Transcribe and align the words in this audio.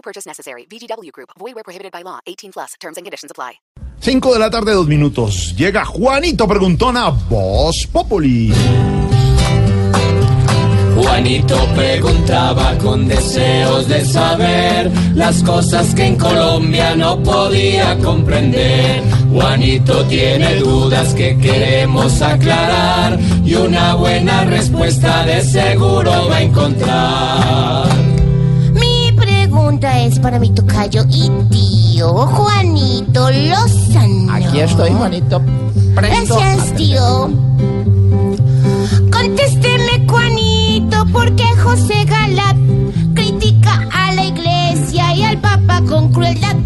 No 0.00 0.02
purchase 0.02 0.26
necessary. 0.26 0.64
VGW 0.64 1.12
Group. 1.12 1.30
Void 1.38 1.54
where 1.54 1.64
prohibited 1.64 1.92
by 1.92 2.02
law. 2.02 2.20
18 2.26 2.52
plus. 2.52 2.74
Terms 2.80 2.96
and 2.96 3.04
conditions 3.04 3.30
apply. 3.30 3.60
5 4.00 4.32
de 4.32 4.38
la 4.38 4.48
tarde, 4.48 4.72
dos 4.72 4.86
minutos. 4.86 5.54
Llega 5.58 5.84
Juanito 5.84 6.48
Preguntona, 6.48 7.10
Voz 7.28 7.86
Populi. 7.86 8.50
Juanito 10.96 11.56
preguntaba 11.76 12.78
con 12.78 13.08
deseos 13.08 13.88
de 13.88 14.04
saber 14.04 14.90
las 15.14 15.42
cosas 15.42 15.94
que 15.94 16.06
en 16.06 16.16
Colombia 16.16 16.96
no 16.96 17.22
podía 17.22 17.98
comprender. 17.98 19.02
Juanito 19.30 20.06
tiene 20.06 20.56
dudas 20.56 21.12
que 21.14 21.36
queremos 21.38 22.22
aclarar 22.22 23.18
y 23.44 23.54
una 23.54 23.94
buena 23.94 24.44
respuesta 24.44 25.24
de 25.24 25.42
seguro 25.42 26.28
va 26.28 26.36
a 26.36 26.42
encontrar. 26.42 27.49
Es 30.10 30.18
para 30.18 30.40
mi 30.40 30.50
tocayo 30.50 31.04
y 31.08 31.30
tío 31.50 32.08
Juanito 32.26 33.30
Lozano. 33.30 34.32
Aquí 34.32 34.58
estoy, 34.58 34.90
Juanito. 34.90 35.40
Presto. 35.94 36.36
Gracias, 36.36 36.74
tío. 36.74 37.30
Contésteme, 39.12 40.04
Juanito, 40.08 41.06
¿por 41.12 41.32
qué 41.36 41.44
José 41.62 42.04
Galat 42.06 42.56
critica 43.14 43.86
a 43.92 44.12
la 44.14 44.24
iglesia 44.24 45.14
y 45.14 45.22
al 45.22 45.38
papa 45.38 45.80
con 45.88 46.12
crueldad? 46.12 46.56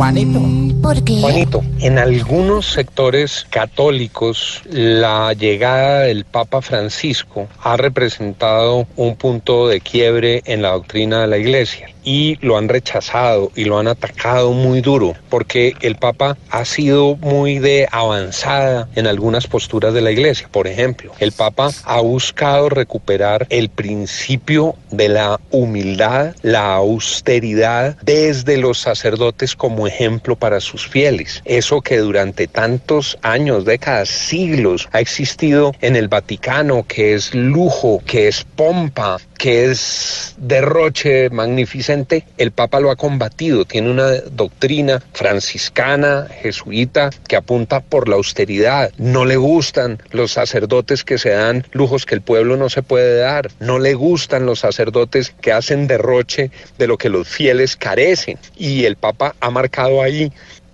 Pam, 0.00 0.14
pam. 0.14 0.30
Juanito. 0.30 0.80
¿Por 0.80 1.04
qué? 1.04 1.20
Juanito, 1.20 1.62
en 1.80 1.98
algunos 1.98 2.72
sectores 2.72 3.46
católicos 3.50 4.62
la 4.70 5.34
llegada 5.34 6.00
del 6.00 6.24
Papa 6.24 6.62
Francisco 6.62 7.48
ha 7.62 7.76
representado 7.76 8.86
un 8.96 9.16
punto 9.16 9.68
de 9.68 9.82
quiebre 9.82 10.40
en 10.46 10.62
la 10.62 10.70
doctrina 10.70 11.20
de 11.20 11.26
la 11.26 11.36
Iglesia 11.36 11.90
y 12.02 12.38
lo 12.40 12.56
han 12.56 12.70
rechazado 12.70 13.52
y 13.54 13.64
lo 13.64 13.78
han 13.78 13.88
atacado 13.88 14.52
muy 14.52 14.80
duro 14.80 15.14
porque 15.28 15.74
el 15.82 15.96
Papa 15.96 16.38
ha 16.48 16.64
sido 16.64 17.16
muy 17.16 17.58
de 17.58 17.86
avanzada 17.92 18.88
en 18.94 19.06
algunas 19.06 19.46
posturas 19.46 19.92
de 19.92 20.00
la 20.00 20.10
Iglesia. 20.10 20.48
Por 20.50 20.66
ejemplo, 20.66 21.12
el 21.18 21.32
Papa 21.32 21.70
ha 21.84 22.00
buscado 22.00 22.70
recuperar 22.70 23.46
el 23.50 23.68
principio 23.68 24.76
de 24.90 25.10
la 25.10 25.38
humildad, 25.50 26.34
la 26.40 26.74
austeridad 26.74 27.98
desde 28.02 28.56
los 28.56 28.78
sacerdotes 28.78 29.54
como 29.54 29.86
ejemplo 29.90 30.36
para 30.36 30.60
sus 30.60 30.86
fieles. 30.86 31.42
Eso 31.44 31.82
que 31.82 31.98
durante 31.98 32.46
tantos 32.46 33.18
años, 33.22 33.64
décadas, 33.64 34.08
siglos 34.08 34.88
ha 34.92 35.00
existido 35.00 35.72
en 35.80 35.96
el 35.96 36.08
Vaticano, 36.08 36.84
que 36.86 37.14
es 37.14 37.34
lujo, 37.34 38.02
que 38.06 38.28
es 38.28 38.44
pompa, 38.44 39.18
que 39.40 39.70
es 39.70 40.34
derroche 40.36 41.30
magnificente, 41.30 42.26
el 42.36 42.52
Papa 42.52 42.78
lo 42.78 42.90
ha 42.90 42.96
combatido. 42.96 43.64
Tiene 43.64 43.90
una 43.90 44.10
doctrina 44.10 45.02
franciscana, 45.14 46.28
jesuita, 46.42 47.08
que 47.26 47.36
apunta 47.36 47.80
por 47.80 48.06
la 48.06 48.16
austeridad. 48.16 48.92
No 48.98 49.24
le 49.24 49.36
gustan 49.36 49.98
los 50.10 50.32
sacerdotes 50.32 51.04
que 51.04 51.16
se 51.16 51.30
dan 51.30 51.66
lujos 51.72 52.04
que 52.04 52.16
el 52.16 52.20
pueblo 52.20 52.58
no 52.58 52.68
se 52.68 52.82
puede 52.82 53.16
dar. 53.16 53.50
No 53.60 53.78
le 53.78 53.94
gustan 53.94 54.44
los 54.44 54.58
sacerdotes 54.58 55.34
que 55.40 55.52
hacen 55.52 55.86
derroche 55.86 56.50
de 56.76 56.86
lo 56.86 56.98
que 56.98 57.08
los 57.08 57.26
fieles 57.26 57.76
carecen. 57.76 58.38
Y 58.58 58.84
el 58.84 58.96
Papa 58.96 59.36
ha 59.40 59.48
marcado 59.48 60.02
ahí 60.02 60.30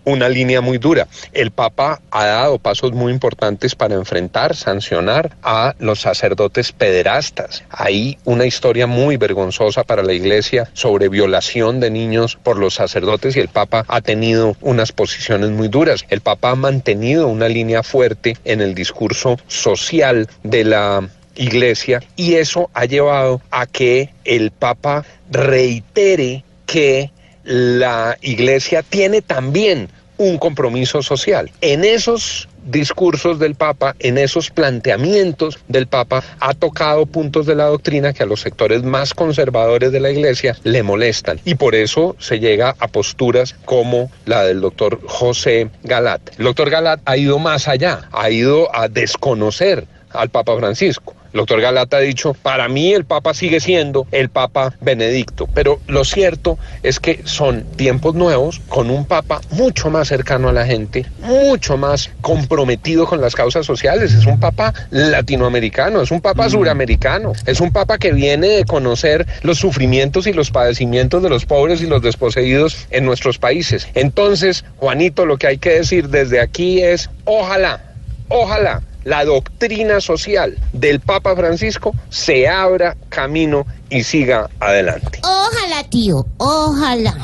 una 0.06 0.28
línea 0.28 0.60
muy 0.60 0.78
dura. 0.78 1.08
El 1.32 1.50
Papa 1.50 2.00
ha 2.10 2.26
dado 2.26 2.58
pasos 2.58 2.92
muy 2.92 3.12
importantes 3.12 3.74
para 3.74 3.94
enfrentar, 3.94 4.56
sancionar 4.56 5.36
a 5.42 5.74
los 5.78 6.00
sacerdotes 6.00 6.72
pederastas. 6.72 7.64
Hay 7.70 8.16
una 8.24 8.46
historia 8.46 8.86
muy 8.86 9.16
vergonzosa 9.18 9.84
para 9.84 10.02
la 10.02 10.14
Iglesia 10.14 10.70
sobre 10.72 11.08
violación 11.08 11.80
de 11.80 11.90
niños 11.90 12.38
por 12.42 12.56
los 12.56 12.74
sacerdotes 12.74 13.36
y 13.36 13.40
el 13.40 13.48
Papa 13.48 13.84
ha 13.88 14.00
tenido 14.00 14.56
unas 14.60 14.92
posiciones 14.92 15.50
muy 15.50 15.68
duras. 15.68 16.06
El 16.08 16.20
Papa 16.20 16.50
ha 16.50 16.56
mantenido 16.56 17.26
una 17.26 17.48
línea 17.48 17.82
fuerte 17.82 18.36
en 18.44 18.60
el 18.60 18.74
discurso 18.74 19.36
social 19.48 20.28
de 20.44 20.64
la 20.64 21.08
Iglesia 21.34 22.00
y 22.14 22.34
eso 22.34 22.70
ha 22.74 22.84
llevado 22.84 23.40
a 23.50 23.66
que 23.66 24.10
el 24.24 24.52
Papa 24.52 25.04
reitere 25.30 26.44
que 26.66 27.10
la 27.46 28.18
iglesia 28.20 28.82
tiene 28.82 29.22
también 29.22 29.88
un 30.18 30.38
compromiso 30.38 31.02
social. 31.02 31.50
En 31.60 31.84
esos 31.84 32.48
discursos 32.66 33.38
del 33.38 33.54
Papa, 33.54 33.94
en 34.00 34.18
esos 34.18 34.50
planteamientos 34.50 35.58
del 35.68 35.86
Papa, 35.86 36.22
ha 36.40 36.54
tocado 36.54 37.06
puntos 37.06 37.46
de 37.46 37.54
la 37.54 37.66
doctrina 37.66 38.12
que 38.12 38.24
a 38.24 38.26
los 38.26 38.40
sectores 38.40 38.82
más 38.82 39.14
conservadores 39.14 39.92
de 39.92 40.00
la 40.00 40.10
Iglesia 40.10 40.56
le 40.64 40.82
molestan. 40.82 41.40
Y 41.44 41.54
por 41.54 41.74
eso 41.74 42.16
se 42.18 42.40
llega 42.40 42.74
a 42.78 42.88
posturas 42.88 43.54
como 43.64 44.10
la 44.24 44.42
del 44.44 44.60
doctor 44.60 45.00
José 45.06 45.70
Galat. 45.84 46.20
El 46.38 46.46
doctor 46.46 46.70
Galat 46.70 47.00
ha 47.04 47.16
ido 47.16 47.38
más 47.38 47.68
allá, 47.68 48.08
ha 48.12 48.30
ido 48.30 48.74
a 48.74 48.88
desconocer 48.88 49.86
al 50.10 50.30
Papa 50.30 50.56
Francisco. 50.56 51.15
El 51.36 51.40
doctor 51.40 51.60
Galata 51.60 51.98
ha 51.98 52.00
dicho, 52.00 52.32
para 52.32 52.66
mí 52.66 52.94
el 52.94 53.04
Papa 53.04 53.34
sigue 53.34 53.60
siendo 53.60 54.06
el 54.10 54.30
Papa 54.30 54.72
Benedicto, 54.80 55.46
pero 55.52 55.80
lo 55.86 56.06
cierto 56.06 56.58
es 56.82 56.98
que 56.98 57.20
son 57.24 57.64
tiempos 57.76 58.14
nuevos 58.14 58.62
con 58.70 58.88
un 58.88 59.04
Papa 59.04 59.42
mucho 59.50 59.90
más 59.90 60.08
cercano 60.08 60.48
a 60.48 60.54
la 60.54 60.64
gente, 60.64 61.04
mucho 61.20 61.76
más 61.76 62.10
comprometido 62.22 63.06
con 63.06 63.20
las 63.20 63.34
causas 63.34 63.66
sociales, 63.66 64.14
es 64.14 64.24
un 64.24 64.40
Papa 64.40 64.72
latinoamericano, 64.88 66.00
es 66.00 66.10
un 66.10 66.22
Papa 66.22 66.48
suramericano, 66.48 67.34
es 67.44 67.60
un 67.60 67.70
Papa 67.70 67.98
que 67.98 68.12
viene 68.12 68.48
de 68.48 68.64
conocer 68.64 69.26
los 69.42 69.58
sufrimientos 69.58 70.26
y 70.26 70.32
los 70.32 70.50
padecimientos 70.50 71.22
de 71.22 71.28
los 71.28 71.44
pobres 71.44 71.82
y 71.82 71.86
los 71.86 72.00
desposeídos 72.00 72.86
en 72.88 73.04
nuestros 73.04 73.36
países. 73.36 73.88
Entonces, 73.92 74.64
Juanito, 74.78 75.26
lo 75.26 75.36
que 75.36 75.48
hay 75.48 75.58
que 75.58 75.74
decir 75.74 76.08
desde 76.08 76.40
aquí 76.40 76.80
es, 76.80 77.10
ojalá, 77.26 77.82
ojalá 78.30 78.80
la 79.06 79.24
doctrina 79.24 80.00
social 80.00 80.58
del 80.72 80.98
Papa 80.98 81.36
Francisco 81.36 81.94
se 82.10 82.48
abra 82.48 82.96
camino 83.08 83.64
y 83.88 84.02
siga 84.02 84.50
adelante. 84.58 85.20
Ojalá, 85.22 85.84
tío, 85.88 86.26
ojalá. 86.38 87.14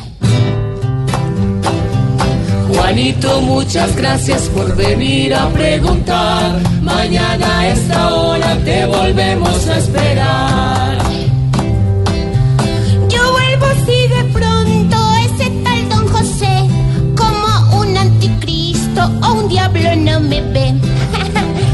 Juanito, 2.68 3.40
muchas 3.40 3.96
gracias 3.96 4.42
por 4.42 4.76
venir 4.76 5.34
a 5.34 5.48
preguntar. 5.50 6.60
Mañana 6.82 7.58
a 7.58 7.68
esta 7.68 8.14
hora 8.14 8.56
te 8.64 8.86
volvemos 8.86 9.66
a 9.66 9.78
esperar. 9.78 11.01